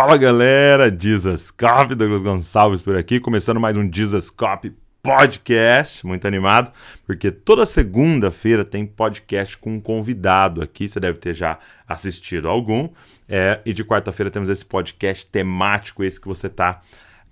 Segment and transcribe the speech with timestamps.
[0.00, 6.24] Fala galera, Jesus Cop, Douglas Gonçalves por aqui, começando mais um Jesus Cop podcast, muito
[6.24, 6.72] animado,
[7.04, 12.88] porque toda segunda-feira tem podcast com um convidado aqui, você deve ter já assistido algum,
[13.28, 16.80] é, e de quarta-feira temos esse podcast temático, esse que você está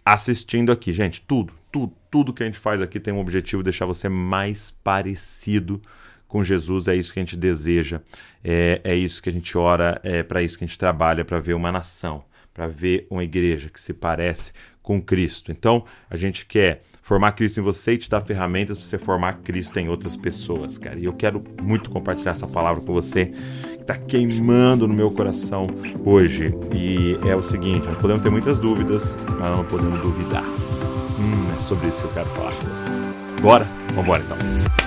[0.05, 0.93] assistindo aqui.
[0.93, 4.73] Gente, tudo, tudo, tudo que a gente faz aqui tem um objetivo deixar você mais
[4.73, 5.81] parecido
[6.27, 8.01] com Jesus, é isso que a gente deseja,
[8.43, 11.39] é, é isso que a gente ora, é para isso que a gente trabalha, para
[11.39, 12.25] ver uma nação,
[12.57, 14.51] para ver uma igreja que se parece
[14.81, 15.53] com Cristo.
[15.53, 19.35] Então, a gente quer formar Cristo em você e te dar ferramentas para você formar
[19.45, 20.99] Cristo em outras pessoas, cara.
[20.99, 25.69] E eu quero muito compartilhar essa palavra com você que está queimando no meu coração
[26.03, 26.55] hoje.
[26.75, 30.45] E é o seguinte: nós podemos ter muitas dúvidas, mas não podemos duvidar.
[30.45, 33.43] Hum, é sobre isso que eu quero falar com você.
[33.43, 33.67] Bora?
[33.89, 34.86] Vamos embora então.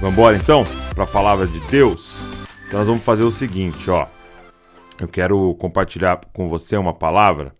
[0.00, 0.62] Vamos embora então
[0.94, 2.22] para a palavra de Deus.
[2.66, 4.06] Então nós vamos fazer o seguinte, ó.
[5.00, 7.52] Eu quero compartilhar com você uma palavra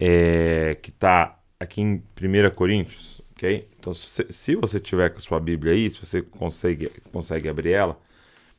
[0.00, 3.68] é, que está aqui em 1 Coríntios, ok?
[3.78, 7.72] Então se, se, você tiver com a sua Bíblia aí, se você consegue, consegue abrir
[7.72, 7.98] ela,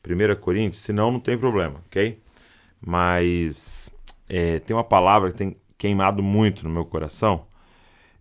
[0.08, 2.20] 1 Coríntios, senão não tem problema, ok?
[2.80, 3.90] Mas
[4.28, 7.44] é, tem uma palavra que tem queimado muito no meu coração.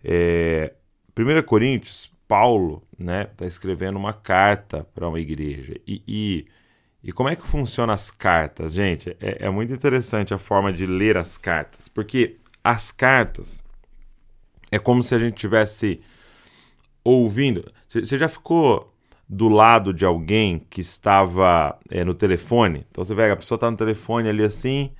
[0.03, 0.73] É,
[1.15, 5.75] 1 Coríntios, Paulo né, está escrevendo uma carta para uma igreja.
[5.87, 6.45] E, e,
[7.03, 9.15] e, como é que funciona as cartas, gente?
[9.19, 13.63] É, é, muito interessante a forma de ler as cartas, porque as cartas
[14.71, 16.01] é como se a gente tivesse
[17.03, 17.71] ouvindo.
[17.87, 18.91] Você já ficou
[19.27, 22.85] do lado de alguém que estava é, no telefone?
[22.89, 24.91] Então você vê, a pessoa está no telefone ali assim,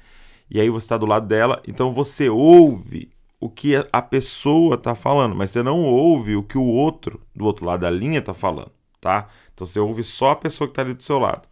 [0.49, 4.95] e aí você está do lado dela, então você ouve o que a pessoa está
[4.95, 8.33] falando, mas você não ouve o que o outro do outro lado da linha está
[8.33, 9.27] falando, tá?
[9.53, 11.47] Então você ouve só a pessoa que está ali do seu lado.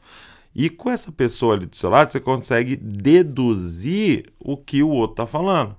[0.55, 5.13] E com essa pessoa ali do seu lado, você consegue deduzir o que o outro
[5.13, 5.75] está falando.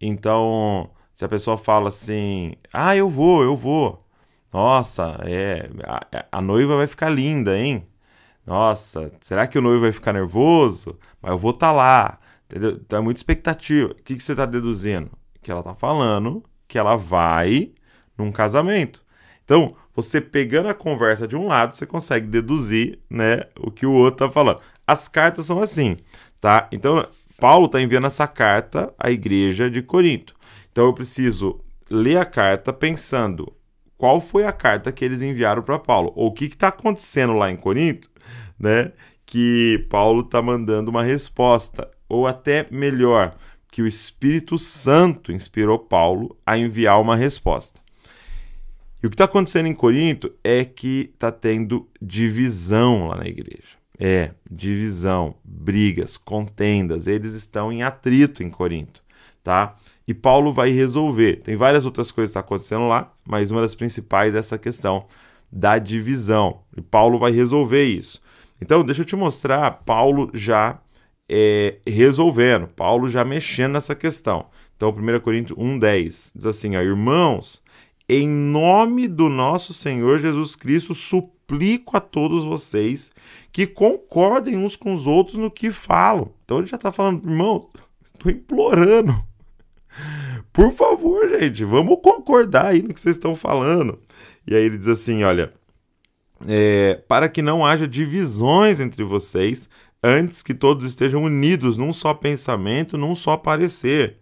[0.00, 4.04] Então, se a pessoa fala assim: Ah, eu vou, eu vou.
[4.52, 7.86] Nossa, é, a, a noiva vai ficar linda, hein?
[8.46, 10.98] Nossa, será que o noivo vai ficar nervoso?
[11.20, 12.18] Mas eu vou estar tá lá.
[12.46, 12.80] Entendeu?
[12.84, 13.92] Então é muita expectativa.
[13.92, 15.10] O que, que você está deduzindo?
[15.42, 17.72] Que ela está falando que ela vai
[18.16, 19.04] num casamento.
[19.44, 23.92] Então, você pegando a conversa de um lado, você consegue deduzir né, o que o
[23.92, 24.60] outro está falando.
[24.86, 25.96] As cartas são assim,
[26.40, 26.68] tá?
[26.72, 27.06] Então,
[27.38, 30.34] Paulo está enviando essa carta à igreja de Corinto.
[30.72, 33.52] Então, eu preciso ler a carta pensando
[33.96, 37.50] qual foi a carta que eles enviaram para Paulo, ou o que está acontecendo lá
[37.50, 38.10] em Corinto,
[38.58, 38.92] né?
[39.26, 43.36] Que Paulo está mandando uma resposta ou até melhor,
[43.70, 47.80] que o Espírito Santo inspirou Paulo a enviar uma resposta.
[49.02, 53.76] E o que está acontecendo em Corinto é que está tendo divisão lá na igreja.
[53.98, 59.02] É, divisão, brigas, contendas, eles estão em atrito em Corinto,
[59.42, 59.76] tá?
[60.06, 61.36] E Paulo vai resolver.
[61.36, 64.58] Tem várias outras coisas que estão tá acontecendo lá, mas uma das principais é essa
[64.58, 65.06] questão
[65.50, 66.60] da divisão.
[66.76, 68.20] E Paulo vai resolver isso.
[68.60, 70.80] Então, deixa eu te mostrar Paulo já
[71.28, 74.46] é, resolvendo, Paulo já mexendo nessa questão.
[74.76, 77.62] Então, 1 Coríntios 1,10 diz assim: ó, Irmãos,
[78.08, 83.10] em nome do nosso Senhor Jesus Cristo, suplico a todos vocês
[83.50, 86.30] que concordem uns com os outros no que falam.
[86.44, 87.68] Então, ele já está falando, irmão,
[88.14, 89.14] estou implorando.
[90.52, 93.98] Por favor, gente, vamos concordar aí no que vocês estão falando.
[94.46, 95.52] E aí ele diz assim: olha,
[96.46, 99.68] é, para que não haja divisões entre vocês,
[100.02, 104.18] antes que todos estejam unidos num só pensamento, num só parecer.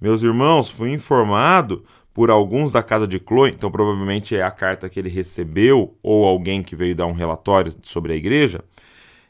[0.00, 1.84] Meus irmãos, fui informado
[2.14, 6.24] por alguns da casa de Chloe, então provavelmente é a carta que ele recebeu ou
[6.24, 8.64] alguém que veio dar um relatório sobre a igreja.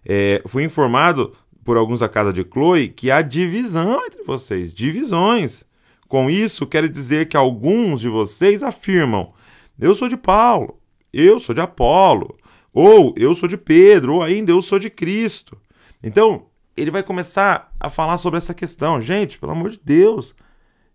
[0.04, 1.34] É, fui informado
[1.64, 5.64] por alguns da casa de Chloe que há divisão entre vocês, divisões.
[6.06, 9.34] Com isso, quero dizer que alguns de vocês afirmam:
[9.78, 10.80] eu sou de Paulo,
[11.20, 12.36] eu sou de Apolo,
[12.72, 15.58] ou eu sou de Pedro, ou ainda eu sou de Cristo.
[16.02, 19.00] Então, ele vai começar a falar sobre essa questão.
[19.00, 20.34] Gente, pelo amor de Deus,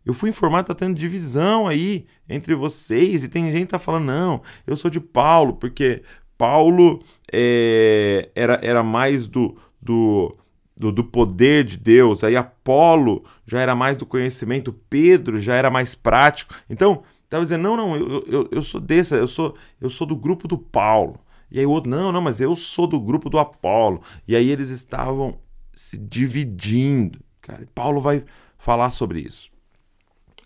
[0.06, 4.06] eu fui informado tá tendo divisão aí entre vocês, e tem gente que tá falando,
[4.06, 6.04] não, eu sou de Paulo, porque
[6.38, 10.36] Paulo é, era, era mais do, do,
[10.76, 15.70] do, do, poder de Deus, aí Apolo já era mais do conhecimento, Pedro já era
[15.70, 16.54] mais prático.
[16.70, 17.04] Então,
[17.34, 20.48] estava dizendo, não, não, eu, eu, eu sou desse, eu sou, eu sou do grupo
[20.48, 21.20] do Paulo.
[21.50, 24.02] E aí o outro, não, não, mas eu sou do grupo do Apolo.
[24.28, 25.40] E aí eles estavam
[25.74, 27.20] se dividindo.
[27.42, 28.24] Cara, Paulo vai
[28.58, 29.52] falar sobre isso.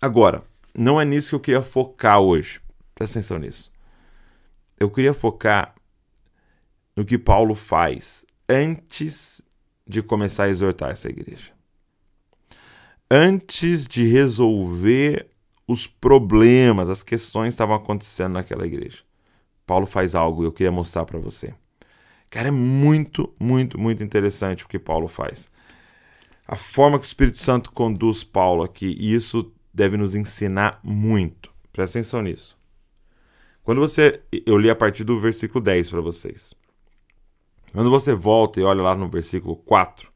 [0.00, 0.42] Agora,
[0.74, 2.60] não é nisso que eu queria focar hoje.
[2.94, 3.70] Presta atenção nisso.
[4.78, 5.74] Eu queria focar
[6.96, 9.42] no que Paulo faz antes
[9.86, 11.52] de começar a exortar essa igreja.
[13.10, 15.30] Antes de resolver
[15.68, 19.02] os problemas, as questões que estavam acontecendo naquela igreja.
[19.66, 21.54] Paulo faz algo e eu queria mostrar para você.
[22.30, 25.50] Cara, é muito, muito, muito interessante o que Paulo faz.
[26.46, 31.52] A forma que o Espírito Santo conduz Paulo aqui, e isso deve nos ensinar muito.
[31.70, 32.56] Presta atenção nisso.
[33.62, 34.22] Quando você.
[34.46, 36.54] Eu li a partir do versículo 10 para vocês.
[37.72, 40.10] Quando você volta e olha lá no versículo 4,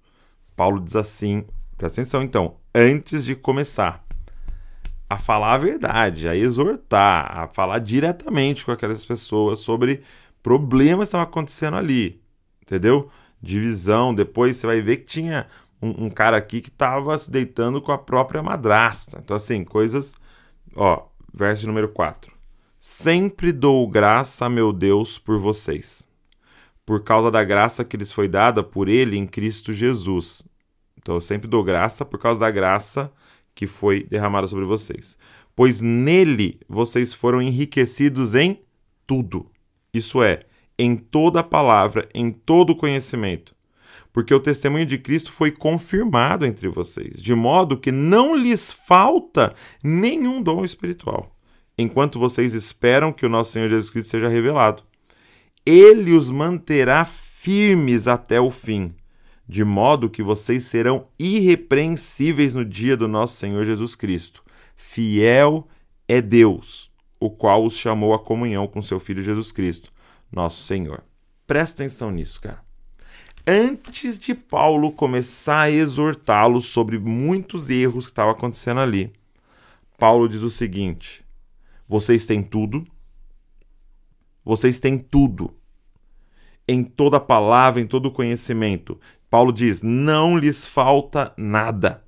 [0.56, 1.44] Paulo diz assim:
[1.76, 4.02] presta atenção então, antes de começar
[5.12, 10.02] a falar a verdade, a exortar, a falar diretamente com aquelas pessoas sobre
[10.42, 12.20] problemas que estavam acontecendo ali,
[12.62, 13.10] entendeu?
[13.40, 14.14] Divisão.
[14.14, 15.46] Depois você vai ver que tinha
[15.82, 19.20] um, um cara aqui que estava se deitando com a própria madrasta.
[19.22, 20.14] Então, assim, coisas.
[20.74, 22.32] Ó, verso número 4.
[22.80, 26.08] Sempre dou graça a meu Deus por vocês,
[26.86, 30.42] por causa da graça que lhes foi dada por Ele em Cristo Jesus.
[30.96, 33.12] Então, eu sempre dou graça por causa da graça
[33.54, 35.16] que foi derramada sobre vocês.
[35.54, 38.60] Pois nele vocês foram enriquecidos em
[39.06, 39.52] tudo
[39.92, 40.44] isso é,
[40.78, 43.54] em toda palavra, em todo conhecimento,
[44.12, 49.54] porque o testemunho de Cristo foi confirmado entre vocês, de modo que não lhes falta
[49.84, 51.36] nenhum dom espiritual,
[51.76, 54.82] enquanto vocês esperam que o nosso Senhor Jesus Cristo seja revelado.
[55.64, 58.94] Ele os manterá firmes até o fim,
[59.52, 64.42] de modo que vocês serão irrepreensíveis no dia do nosso Senhor Jesus Cristo.
[64.74, 65.68] Fiel
[66.08, 66.90] é Deus
[67.20, 69.92] o qual os chamou à comunhão com seu Filho Jesus Cristo,
[70.32, 71.04] nosso Senhor.
[71.46, 72.64] Presta atenção nisso, cara.
[73.46, 79.12] Antes de Paulo começar a exortá-los sobre muitos erros que estavam acontecendo ali,
[79.98, 81.22] Paulo diz o seguinte:
[81.86, 82.86] vocês têm tudo,
[84.42, 85.54] vocês têm tudo,
[86.66, 88.98] em toda palavra, em todo conhecimento.
[89.32, 92.04] Paulo diz: não lhes falta nada.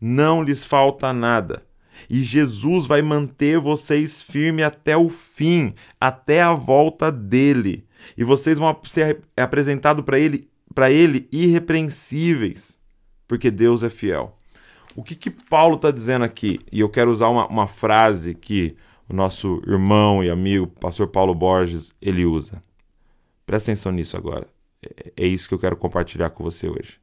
[0.00, 1.62] Não lhes falta nada.
[2.08, 7.86] E Jesus vai manter vocês firmes até o fim, até a volta dele.
[8.18, 12.76] E vocês vão ser apresentados para ele, para ele irrepreensíveis,
[13.28, 14.36] porque Deus é fiel.
[14.96, 16.58] O que, que Paulo está dizendo aqui?
[16.72, 18.76] E eu quero usar uma, uma frase que
[19.08, 22.60] o nosso irmão e amigo, pastor Paulo Borges, ele usa.
[23.46, 24.48] Presta atenção nisso agora.
[24.82, 27.00] É, é isso que eu quero compartilhar com você hoje.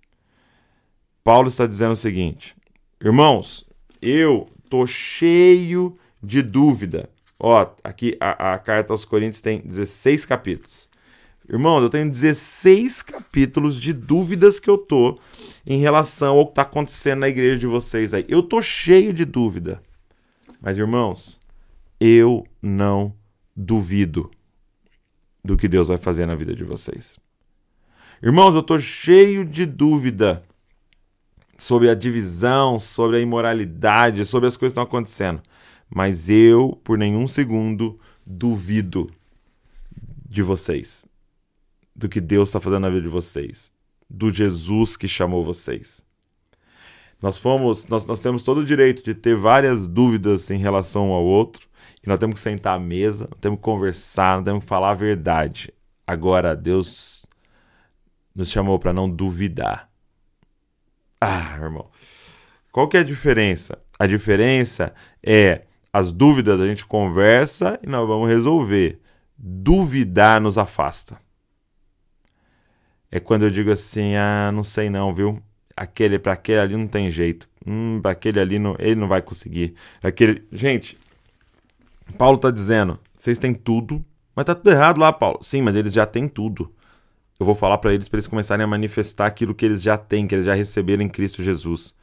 [1.24, 2.56] Paulo está dizendo o seguinte:
[3.04, 3.66] Irmãos,
[4.02, 7.10] eu tô cheio de dúvida.
[7.40, 10.88] Ó, aqui a, a carta aos Coríntios tem 16 capítulos.
[11.50, 15.18] Irmão, eu tenho 16 capítulos de dúvidas que eu tô
[15.66, 18.26] em relação ao que está acontecendo na igreja de vocês aí.
[18.28, 19.82] Eu tô cheio de dúvida.
[20.60, 21.40] Mas, irmãos,
[22.00, 23.14] eu não
[23.56, 24.30] duvido
[25.44, 27.18] do que Deus vai fazer na vida de vocês.
[28.22, 30.44] Irmãos, eu tô cheio de dúvida
[31.56, 35.40] sobre a divisão, sobre a imoralidade, sobre as coisas que estão acontecendo.
[35.88, 39.08] Mas eu, por nenhum segundo, duvido
[40.28, 41.06] de vocês,
[41.96, 43.72] do que Deus está fazendo na vida de vocês,
[44.10, 46.04] do Jesus que chamou vocês.
[47.22, 51.14] Nós fomos, nós, nós temos todo o direito de ter várias dúvidas em relação um
[51.14, 51.68] ao outro,
[52.04, 55.72] e nós temos que sentar à mesa, temos que conversar, temos que falar a verdade.
[56.06, 57.27] Agora, Deus
[58.38, 59.90] nos chamou para não duvidar.
[61.20, 61.90] Ah, irmão.
[62.72, 63.80] Qual que é a diferença?
[63.98, 69.02] A diferença é as dúvidas a gente conversa e nós vamos resolver.
[69.36, 71.20] Duvidar nos afasta.
[73.12, 75.42] É quando eu digo assim, ah, não sei não, viu?
[75.76, 77.50] Aquele para aquele ali não tem jeito.
[77.66, 79.74] Hum, para aquele ali não, ele não vai conseguir.
[80.04, 80.96] Aquele, gente,
[82.18, 85.40] Paulo tá dizendo, vocês têm tudo, mas tá tudo errado lá, Paulo.
[85.42, 86.72] Sim, mas eles já têm tudo
[87.40, 90.28] eu vou falar para eles para eles começarem a manifestar aquilo que eles já têm,
[90.28, 91.96] que eles já receberam em Cristo Jesus.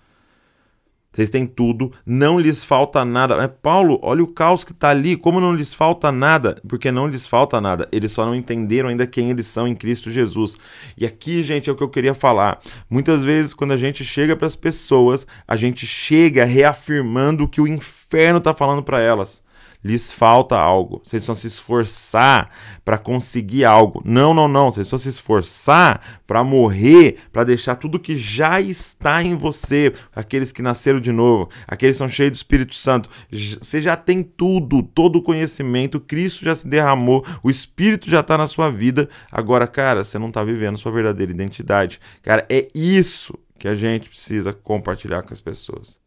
[1.14, 3.37] Vocês têm tudo, não lhes falta nada.
[3.37, 5.17] Mas, Paulo, olha o caos que está ali.
[5.17, 6.61] Como não lhes falta nada?
[6.67, 7.88] Porque não lhes falta nada.
[7.93, 10.57] Eles só não entenderam ainda quem eles são em Cristo Jesus.
[10.99, 12.61] E aqui, gente, é o que eu queria falar.
[12.91, 17.61] Muitas vezes, quando a gente chega para as pessoas, a gente chega reafirmando o que
[17.61, 19.44] o inferno está falando para elas
[19.85, 21.03] lhes falta algo.
[21.05, 22.50] Vocês precisam se esforçar
[22.85, 24.03] para conseguir algo.
[24.05, 24.73] Não, não, não.
[24.73, 29.93] Vocês precisam se esforçar para morrer, para deixar tudo que já está em você.
[30.17, 33.11] Aqueles que nasceram de novo, aqueles que são cheios do Espírito Santo.
[33.31, 36.00] Você já tem tudo, todo o conhecimento.
[36.00, 39.09] Cristo já se derramou, o Espírito já está na sua vida.
[39.31, 42.00] Agora, cara, você não está vivendo sua verdadeira identidade.
[42.23, 45.99] Cara, é isso que a gente precisa compartilhar com as pessoas.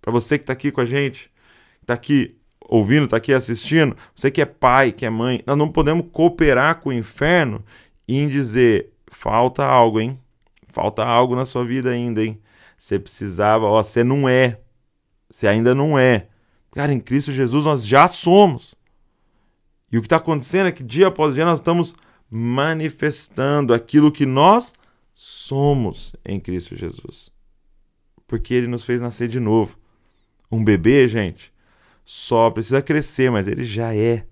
[0.00, 1.30] Para você que está aqui com a gente,
[1.82, 2.39] está aqui
[2.70, 6.80] ouvindo, está aqui assistindo, você que é pai, que é mãe, nós não podemos cooperar
[6.80, 7.64] com o inferno
[8.06, 10.18] em dizer: falta algo, hein?
[10.68, 12.40] Falta algo na sua vida ainda, hein?
[12.78, 14.60] Você precisava, ó, você não é.
[15.28, 16.28] Você ainda não é.
[16.70, 18.74] Cara, em Cristo Jesus nós já somos.
[19.90, 21.94] E o que está acontecendo é que dia após dia nós estamos
[22.30, 24.72] manifestando aquilo que nós
[25.12, 27.32] somos em Cristo Jesus.
[28.28, 29.76] Porque ele nos fez nascer de novo.
[30.50, 31.52] Um bebê, gente,
[32.12, 34.26] só precisa crescer, mas ele já é.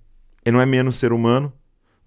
[0.44, 1.52] Ele não é menos ser humano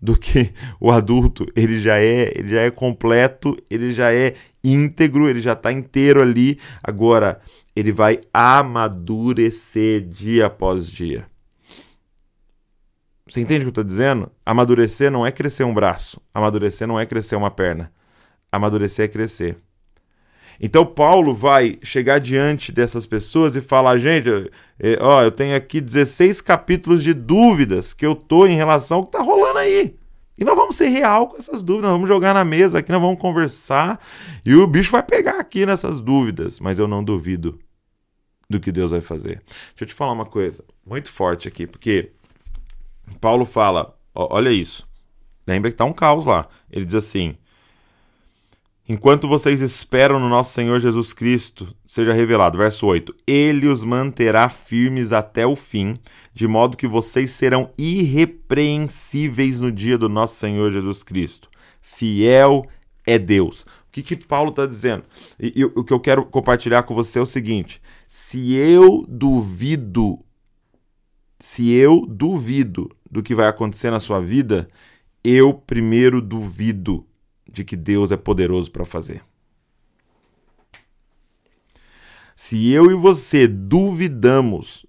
[0.02, 0.52] do que
[0.82, 1.48] o adulto.
[1.56, 6.22] Ele já é, ele já é completo, ele já é íntegro, ele já está inteiro
[6.22, 6.60] ali.
[6.84, 7.40] Agora,
[7.74, 11.26] ele vai amadurecer dia após dia.
[13.26, 14.30] Você entende o que eu estou dizendo?
[14.46, 16.20] Amadurecer não é crescer um braço.
[16.34, 17.94] Amadurecer não é crescer uma perna.
[18.52, 19.58] Amadurecer é crescer.
[20.64, 24.30] Então Paulo vai chegar diante dessas pessoas e falar, gente,
[25.00, 29.12] ó, eu tenho aqui 16 capítulos de dúvidas que eu tô em relação ao que
[29.14, 29.96] tá rolando aí.
[30.38, 33.02] E nós vamos ser real com essas dúvidas, nós vamos jogar na mesa aqui, nós
[33.02, 34.00] vamos conversar
[34.46, 37.60] e o bicho vai pegar aqui nessas dúvidas, mas eu não duvido
[38.48, 39.42] do que Deus vai fazer.
[39.48, 42.12] Deixa eu te falar uma coisa muito forte aqui, porque
[43.20, 44.88] Paulo fala, ó, olha isso.
[45.48, 46.48] Lembra que tá um caos lá.
[46.72, 47.36] Ele diz assim:
[48.92, 54.50] Enquanto vocês esperam no nosso Senhor Jesus Cristo seja revelado, verso 8: Ele os manterá
[54.50, 55.98] firmes até o fim,
[56.34, 61.50] de modo que vocês serão irrepreensíveis no dia do nosso Senhor Jesus Cristo.
[61.82, 62.68] Fiel
[63.08, 63.62] é Deus.
[63.62, 65.06] O que, que Paulo está dizendo?
[65.40, 70.20] E, e o que eu quero compartilhar com você é o seguinte: se eu duvido,
[71.40, 74.68] se eu duvido do que vai acontecer na sua vida,
[75.24, 77.06] eu primeiro duvido
[77.52, 79.24] de que Deus é poderoso para fazer.
[82.36, 84.86] Se eu e você duvidamos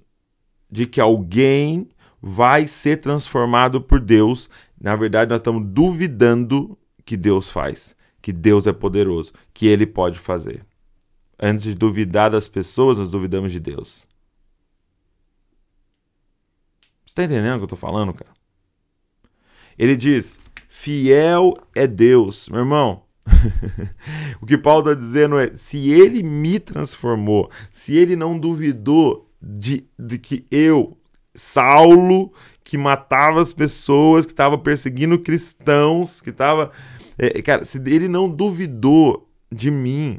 [0.70, 1.88] de que alguém
[2.20, 4.48] vai ser transformado por Deus,
[4.80, 10.18] na verdade nós estamos duvidando que Deus faz, que Deus é poderoso, que ele pode
[10.18, 10.64] fazer.
[11.38, 14.08] Antes de duvidar das pessoas, nós duvidamos de Deus.
[17.04, 18.30] Você está entendendo o que eu estou falando, cara?
[19.76, 20.38] Ele diz:
[20.82, 22.48] Fiel é Deus.
[22.48, 23.04] Meu irmão,
[24.42, 29.84] o que Paulo está dizendo é: se ele me transformou, se ele não duvidou de,
[29.96, 30.98] de que eu,
[31.36, 32.32] Saulo,
[32.64, 36.72] que matava as pessoas, que estava perseguindo cristãos, que estava.
[37.16, 40.18] É, cara, se ele não duvidou de mim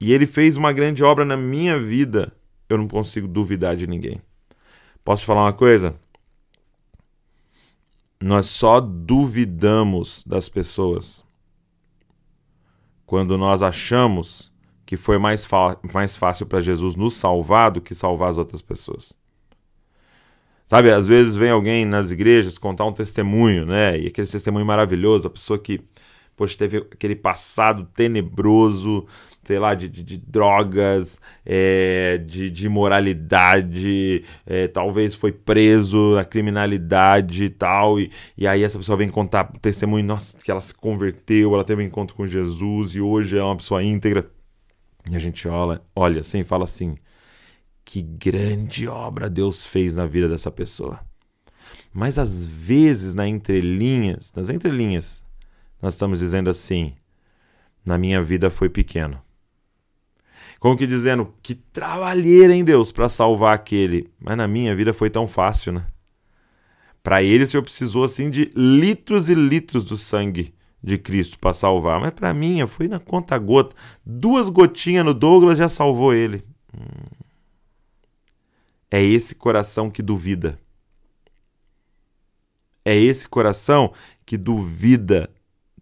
[0.00, 2.32] e ele fez uma grande obra na minha vida,
[2.66, 4.22] eu não consigo duvidar de ninguém.
[5.04, 5.94] Posso te falar uma coisa?
[8.22, 11.24] Nós só duvidamos das pessoas
[13.06, 14.52] quando nós achamos
[14.84, 15.48] que foi mais,
[15.92, 19.12] mais fácil para Jesus nos salvar do que salvar as outras pessoas.
[20.66, 23.98] Sabe, às vezes vem alguém nas igrejas contar um testemunho, né?
[23.98, 25.80] E aquele testemunho maravilhoso, a pessoa que
[26.40, 29.06] poxa, teve aquele passado tenebroso,
[29.44, 36.24] sei lá, de, de, de drogas, é, de, de imoralidade, é, talvez foi preso na
[36.24, 40.74] criminalidade e tal, e, e aí essa pessoa vem contar testemunho, nossa, que ela se
[40.74, 44.30] converteu, ela teve um encontro com Jesus e hoje é uma pessoa íntegra.
[45.10, 46.96] E a gente olha, olha assim e fala assim,
[47.84, 51.00] que grande obra Deus fez na vida dessa pessoa.
[51.92, 55.24] Mas às vezes, na entrelinhas, nas entrelinhas,
[55.82, 56.94] nós estamos dizendo assim:
[57.84, 59.20] na minha vida foi pequeno.
[60.58, 64.10] Como que dizendo, que trabalheira em Deus para salvar aquele.
[64.18, 65.86] Mas na minha vida foi tão fácil, né?
[67.02, 71.52] Para ele, o Senhor precisou assim de litros e litros do sangue de Cristo para
[71.52, 72.00] salvar.
[72.00, 73.74] Mas para mim, foi na conta gota.
[74.04, 76.44] Duas gotinhas no Douglas já salvou ele.
[76.74, 77.20] Hum.
[78.90, 80.58] É esse coração que duvida.
[82.84, 83.92] É esse coração
[84.26, 85.30] que duvida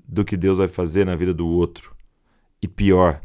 [0.06, 1.96] do que Deus vai fazer na vida do outro.
[2.60, 3.20] E pior,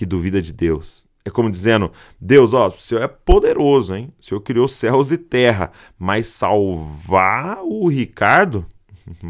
[0.00, 1.06] que duvida de Deus.
[1.22, 4.14] É como dizendo: Deus, ó, o Senhor é poderoso, hein?
[4.18, 8.64] O Senhor criou céus e terra, mas salvar o Ricardo,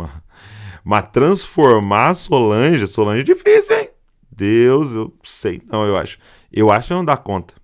[0.85, 3.91] mas transformar Solange, Solange é difícil, hein?
[4.31, 6.19] Deus, eu sei, não, eu acho.
[6.53, 7.55] Eu acho que não dá conta.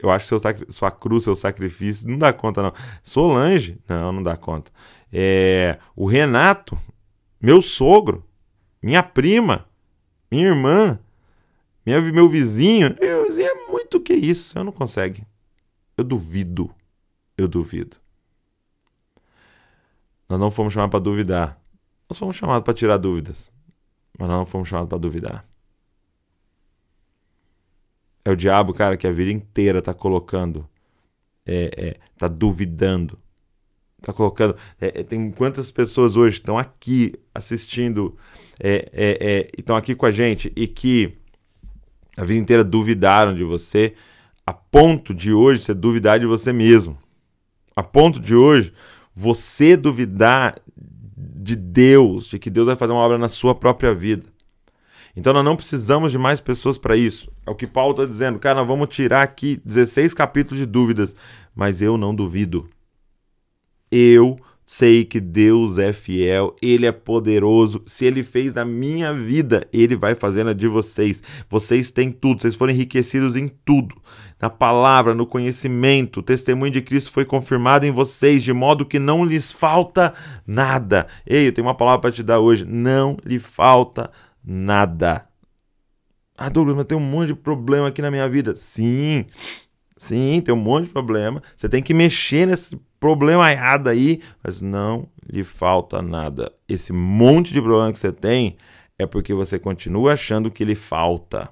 [0.00, 2.72] Eu acho que seu, sua cruz, seu sacrifício, não dá conta, não.
[3.02, 4.70] Solange, não, não dá conta.
[5.12, 6.78] É, o Renato,
[7.38, 8.24] meu sogro,
[8.82, 9.66] minha prima,
[10.30, 10.98] minha irmã,
[11.88, 12.94] minha, meu vizinho.
[13.00, 14.58] Meu vizinho é muito que isso.
[14.58, 15.26] Eu não consegue.
[15.96, 16.70] Eu duvido.
[17.36, 17.96] Eu duvido.
[20.28, 21.60] Nós não fomos chamados para duvidar.
[22.08, 23.52] Nós fomos chamados para tirar dúvidas.
[24.18, 25.48] Mas nós não fomos chamados para duvidar.
[28.24, 30.68] É o diabo, cara, que a vida inteira está colocando
[31.48, 33.18] é, é, tá duvidando,
[34.02, 34.54] tá colocando.
[34.78, 38.14] É, é, tem quantas pessoas hoje estão aqui assistindo,
[38.60, 41.16] é, é, estão aqui com a gente e que
[42.18, 43.94] a vida inteira duvidaram de você,
[44.44, 46.98] a ponto de hoje você duvidar de você mesmo.
[47.76, 48.72] A ponto de hoje
[49.14, 50.60] você duvidar
[51.16, 54.26] de Deus, de que Deus vai fazer uma obra na sua própria vida.
[55.14, 57.30] Então nós não precisamos de mais pessoas para isso.
[57.46, 58.38] É o que Paulo está dizendo.
[58.38, 61.14] Cara, nós vamos tirar aqui 16 capítulos de dúvidas,
[61.54, 62.68] mas eu não duvido.
[63.92, 64.38] Eu
[64.70, 67.82] sei que Deus é fiel, Ele é poderoso.
[67.86, 71.22] Se Ele fez na minha vida, Ele vai fazer na de vocês.
[71.48, 73.96] Vocês têm tudo, vocês foram enriquecidos em tudo.
[74.38, 78.98] Na palavra, no conhecimento, o testemunho de Cristo foi confirmado em vocês, de modo que
[78.98, 80.12] não lhes falta
[80.46, 81.06] nada.
[81.26, 82.66] Ei, eu tenho uma palavra para te dar hoje.
[82.66, 84.10] Não lhe falta
[84.44, 85.24] nada.
[86.36, 88.54] Ah, Douglas, mas tem um monte de problema aqui na minha vida.
[88.54, 89.24] Sim,
[89.98, 91.42] sim, tem um monte de problema.
[91.54, 96.52] Você tem que mexer nesse problema errado aí, mas não lhe falta nada.
[96.68, 98.56] Esse monte de problema que você tem
[98.98, 101.50] é porque você continua achando que lhe falta.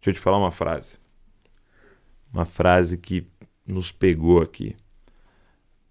[0.00, 0.98] Deixa eu te falar uma frase.
[2.32, 3.26] Uma frase que
[3.66, 4.76] nos pegou aqui.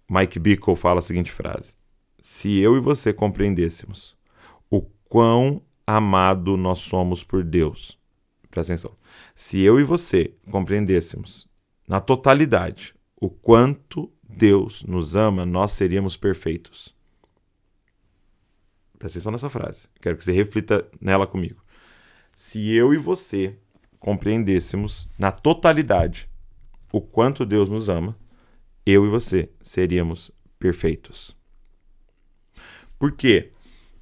[0.08, 1.74] Mike Bickle fala a seguinte frase:
[2.20, 4.16] Se eu e você compreendêssemos
[4.70, 7.98] o quão amado nós somos por Deus,
[8.54, 8.96] presta atenção.
[9.34, 11.48] Se eu e você compreendêssemos
[11.88, 16.94] na totalidade o quanto Deus nos ama, nós seríamos perfeitos.
[18.96, 19.88] Presta atenção nessa frase.
[20.00, 21.62] Quero que você reflita nela comigo.
[22.32, 23.58] Se eu e você
[23.98, 26.28] compreendêssemos na totalidade
[26.92, 28.16] o quanto Deus nos ama,
[28.86, 30.30] eu e você seríamos
[30.60, 31.36] perfeitos.
[32.98, 33.52] Por quê?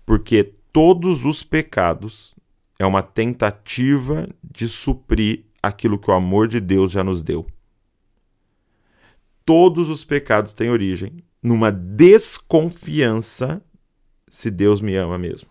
[0.04, 2.34] Porque todos os pecados
[2.78, 7.46] é uma tentativa de suprir aquilo que o amor de Deus já nos deu
[9.44, 13.62] todos os pecados têm origem numa desconfiança
[14.28, 15.50] se Deus me ama mesmo.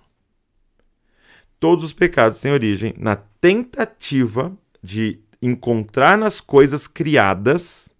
[1.59, 7.93] Todos os pecados têm origem na tentativa de encontrar nas coisas criadas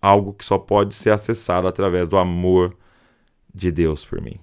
[0.00, 2.76] algo que só pode ser acessado através do amor
[3.54, 4.40] de Deus por mim.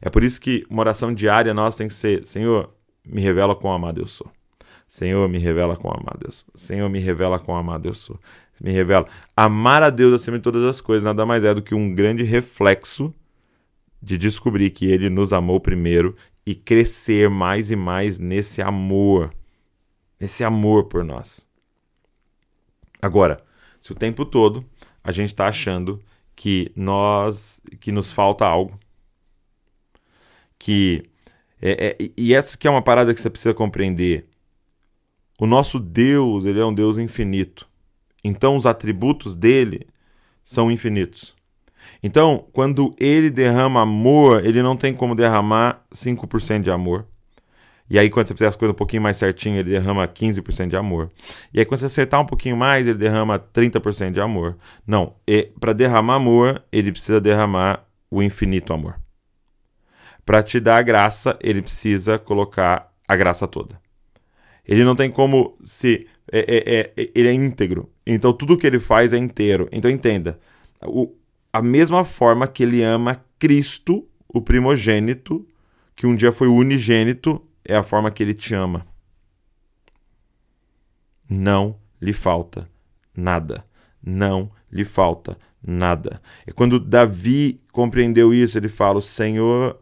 [0.00, 2.70] É por isso que uma oração diária nossa tem que ser: Senhor,
[3.06, 4.30] me revela quão amado eu sou.
[4.86, 6.48] Senhor, me revela quão amado eu sou.
[6.54, 8.18] Senhor, me revela quão amado eu sou
[8.62, 9.06] me revela.
[9.36, 12.22] Amar a Deus acima de todas as coisas nada mais é do que um grande
[12.22, 13.12] reflexo
[14.02, 19.32] de descobrir que Ele nos amou primeiro e crescer mais e mais nesse amor,
[20.20, 21.46] nesse amor por nós.
[23.00, 23.42] Agora,
[23.80, 24.64] se o tempo todo
[25.02, 26.00] a gente está achando
[26.36, 28.78] que nós, que nos falta algo,
[30.64, 31.02] que
[31.60, 34.24] é, é, e essa que é uma parada que você precisa compreender.
[35.38, 37.68] O nosso Deus, ele é um Deus infinito.
[38.22, 39.86] Então os atributos dele
[40.42, 41.34] são infinitos.
[42.02, 47.06] Então, quando ele derrama amor, ele não tem como derramar 5% de amor.
[47.90, 50.76] E aí, quando você fizer as coisas um pouquinho mais certinho, ele derrama 15% de
[50.76, 51.10] amor.
[51.52, 54.56] E aí, quando você acertar um pouquinho mais, ele derrama 30% de amor.
[54.86, 55.14] Não,
[55.60, 59.03] para derramar amor, ele precisa derramar o infinito amor.
[60.24, 63.80] Para te dar a graça, ele precisa colocar a graça toda.
[64.66, 66.06] Ele não tem como se.
[66.32, 67.90] É, é, é, ele é íntegro.
[68.06, 69.68] Então tudo que ele faz é inteiro.
[69.70, 70.38] Então entenda.
[70.82, 71.14] O,
[71.52, 75.46] a mesma forma que ele ama Cristo, o primogênito,
[75.94, 78.86] que um dia foi o unigênito, é a forma que ele te ama.
[81.28, 82.68] Não lhe falta
[83.14, 83.64] nada.
[84.02, 86.20] Não lhe falta nada.
[86.46, 89.80] E quando Davi compreendeu isso, ele fala: O Senhor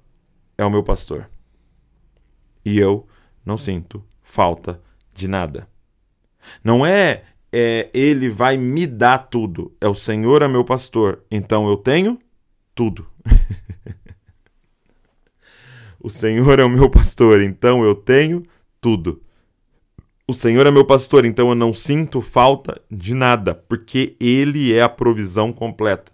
[0.56, 1.28] é o meu pastor.
[2.64, 3.06] E eu
[3.44, 4.80] não sinto falta
[5.12, 5.68] de nada.
[6.62, 9.72] Não é, é ele vai me dar tudo.
[9.80, 11.22] É o Senhor é meu pastor.
[11.30, 12.18] Então eu tenho
[12.74, 13.06] tudo.
[16.00, 18.44] o Senhor é o meu pastor, então eu tenho
[18.80, 19.22] tudo.
[20.26, 24.82] O Senhor é meu pastor, então eu não sinto falta de nada, porque Ele é
[24.82, 26.11] a provisão completa.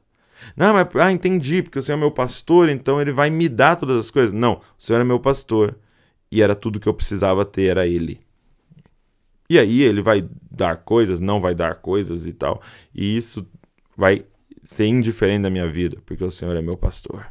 [0.56, 3.76] Não, mas ah, entendi, porque o Senhor é meu pastor, então Ele vai me dar
[3.76, 4.32] todas as coisas.
[4.32, 5.76] Não, o Senhor é meu pastor
[6.30, 8.20] e era tudo que eu precisava ter, era ele.
[9.50, 12.60] E aí ele vai dar coisas, não vai dar coisas e tal.
[12.94, 13.46] E isso
[13.96, 14.26] vai
[14.66, 17.26] ser indiferente da minha vida, porque o Senhor é meu pastor.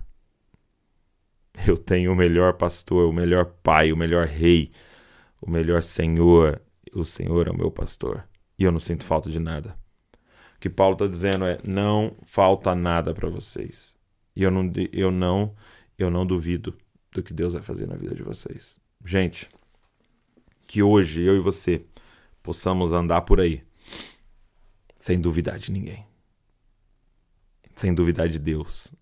[1.66, 4.72] Eu tenho o melhor pastor, o melhor pai, o melhor rei,
[5.42, 6.62] o melhor senhor.
[6.94, 8.24] O Senhor é o meu pastor.
[8.58, 9.76] E eu não sinto falta de nada.
[10.60, 13.96] Que Paulo está dizendo é: não falta nada para vocês.
[14.36, 15.56] E eu não, eu não,
[15.98, 16.78] eu não duvido
[17.12, 18.80] do que Deus vai fazer na vida de vocês.
[19.04, 19.50] Gente,
[20.68, 21.86] que hoje eu e você
[22.44, 23.64] possamos andar por aí
[25.00, 26.06] sem duvidar de ninguém.
[27.76, 28.94] Sem duvidar de Deus,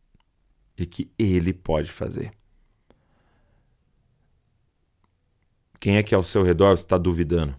[0.76, 2.32] de que Ele pode fazer.
[5.80, 7.56] Quem é que ao seu redor está duvidando?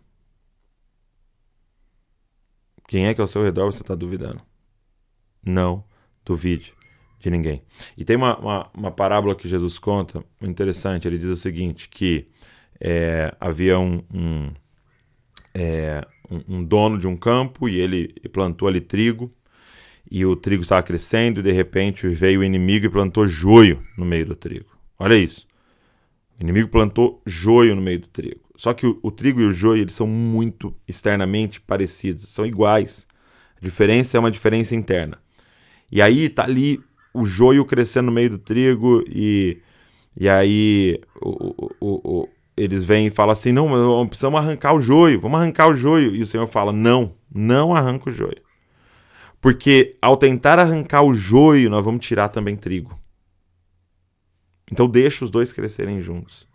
[2.88, 4.40] Quem é que ao seu redor você está duvidando?
[5.44, 5.84] Não
[6.24, 6.72] duvide
[7.20, 7.62] de ninguém.
[7.96, 11.06] E tem uma, uma, uma, parábola que Jesus conta, interessante.
[11.06, 12.28] Ele diz o seguinte: que
[12.80, 14.52] é, havia um, um,
[15.54, 19.32] é, um, um, dono de um campo e ele plantou ali trigo.
[20.08, 24.04] E o trigo estava crescendo, e de repente veio o inimigo e plantou joio no
[24.04, 24.70] meio do trigo.
[24.96, 25.48] Olha isso.
[26.38, 28.45] O inimigo plantou joio no meio do trigo.
[28.56, 33.06] Só que o, o trigo e o joio eles são muito externamente parecidos, são iguais.
[33.56, 35.18] A diferença é uma diferença interna.
[35.92, 36.80] E aí tá ali
[37.12, 39.58] o joio crescendo no meio do trigo e,
[40.16, 45.20] e aí o, o, o, eles vêm e falam assim, não, precisamos arrancar o joio,
[45.20, 46.14] vamos arrancar o joio.
[46.14, 48.40] E o Senhor fala, não, não arranca o joio.
[49.40, 52.98] Porque ao tentar arrancar o joio, nós vamos tirar também trigo.
[54.70, 56.48] Então deixa os dois crescerem juntos.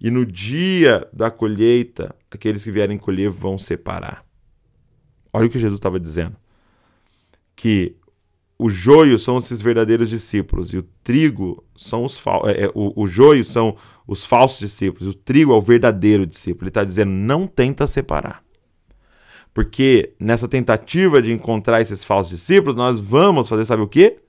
[0.00, 4.24] E no dia da colheita, aqueles que vierem colher vão separar.
[5.32, 6.36] Olha o que Jesus estava dizendo.
[7.56, 7.96] Que
[8.58, 12.50] o joio são esses verdadeiros discípulos e o trigo são os falsos.
[12.50, 16.64] É, é, o, o joio são os falsos discípulos, o trigo é o verdadeiro discípulo.
[16.64, 18.44] Ele está dizendo: não tenta separar.
[19.52, 24.20] Porque nessa tentativa de encontrar esses falsos discípulos, nós vamos fazer, sabe o quê?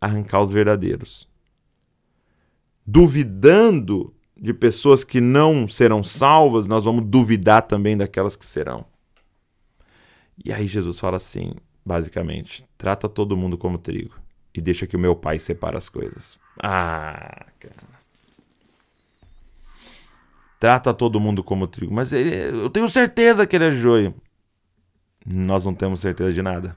[0.00, 1.30] Arrancar os verdadeiros
[2.86, 8.84] duvidando de pessoas que não serão salvas, nós vamos duvidar também daquelas que serão.
[10.44, 11.54] E aí Jesus fala assim,
[11.86, 14.16] basicamente: trata todo mundo como trigo
[14.52, 16.40] e deixa que o meu pai separe as coisas.
[16.60, 17.92] Ah, cara.
[20.58, 24.12] Trata todo mundo como trigo, mas ele, eu tenho certeza que ele é joio.
[25.24, 26.76] Nós não temos certeza de nada.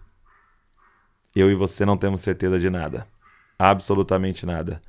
[1.36, 3.08] Eu e você não temos certeza de nada.
[3.58, 4.80] Absolutamente nada.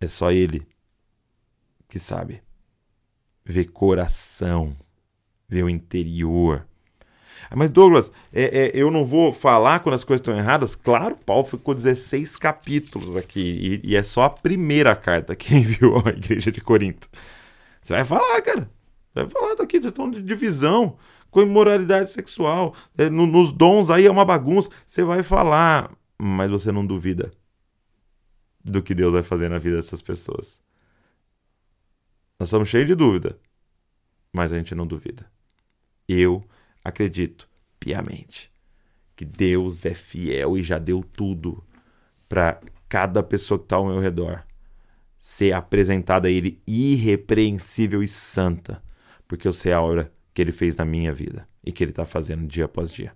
[0.00, 0.66] É só Ele
[1.88, 2.42] que sabe.
[3.44, 4.76] Vê coração,
[5.48, 6.66] vê o interior.
[7.50, 10.74] Ah, mas Douglas, é, é, eu não vou falar quando as coisas estão erradas?
[10.74, 16.02] Claro, Paulo ficou 16 capítulos aqui e, e é só a primeira carta que enviou
[16.04, 17.08] à igreja de Corinto.
[17.82, 18.70] Você vai falar, cara.
[19.14, 20.96] Você vai falar daqui, vocês estão de divisão,
[21.30, 24.68] com imoralidade sexual, é, no, nos dons aí é uma bagunça.
[24.86, 27.30] Você vai falar, mas você não duvida
[28.62, 30.60] do que Deus vai fazer na vida dessas pessoas.
[32.38, 33.36] Nós estamos cheios de dúvida,
[34.32, 35.26] mas a gente não duvida.
[36.08, 36.44] Eu
[36.84, 37.48] acredito
[37.80, 38.52] piamente
[39.16, 41.64] que Deus é fiel e já deu tudo
[42.28, 44.44] para cada pessoa que está ao meu redor
[45.18, 48.80] ser apresentada a Ele irrepreensível e santa,
[49.26, 52.04] porque eu sei a obra que Ele fez na minha vida e que Ele está
[52.04, 53.12] fazendo dia após dia.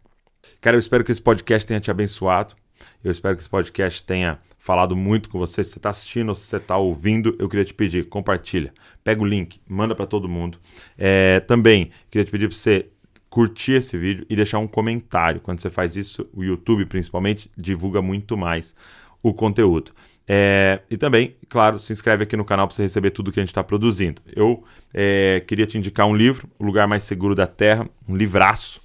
[0.60, 2.56] Cara, eu espero que esse podcast tenha te abençoado.
[3.04, 5.64] Eu espero que esse podcast tenha falado muito com você.
[5.64, 8.72] Se você está assistindo se você está ouvindo, eu queria te pedir, compartilha.
[9.02, 10.56] Pega o link, manda para todo mundo.
[10.96, 12.86] É, também queria te pedir para você
[13.28, 15.40] curtir esse vídeo e deixar um comentário.
[15.40, 18.72] Quando você faz isso, o YouTube principalmente divulga muito mais
[19.20, 19.90] o conteúdo.
[20.28, 23.42] É, e também, claro, se inscreve aqui no canal para você receber tudo que a
[23.42, 24.22] gente está produzindo.
[24.32, 24.62] Eu
[24.94, 28.80] é, queria te indicar um livro, O Lugar Mais Seguro da Terra, um livraço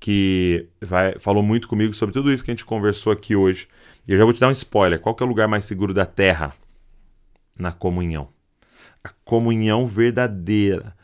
[0.00, 3.68] que vai, falou muito comigo sobre tudo isso que a gente conversou aqui hoje.
[4.08, 4.98] E eu já vou te dar um spoiler.
[4.98, 6.54] Qual é o lugar mais seguro da Terra?
[7.58, 8.28] Na comunhão.
[9.04, 10.96] A comunhão verdadeira.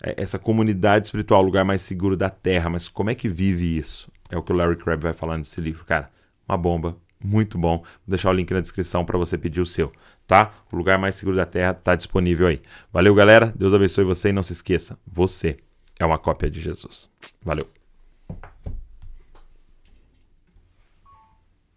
[0.00, 2.70] É, essa comunidade espiritual, o lugar mais seguro da Terra.
[2.70, 4.10] Mas como é que vive isso?
[4.30, 5.84] É o que o Larry Crabb vai falar nesse livro.
[5.84, 6.08] Cara,
[6.48, 6.96] uma bomba.
[7.22, 7.78] Muito bom.
[7.78, 9.90] Vou deixar o link na descrição para você pedir o seu,
[10.26, 10.52] tá?
[10.70, 12.62] O lugar mais seguro da Terra está disponível aí.
[12.92, 13.52] Valeu, galera.
[13.56, 15.56] Deus abençoe você e não se esqueça, você
[15.98, 17.08] é uma cópia de Jesus.
[17.42, 17.66] Valeu.